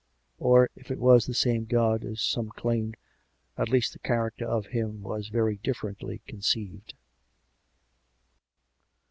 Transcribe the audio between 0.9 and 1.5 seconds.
were the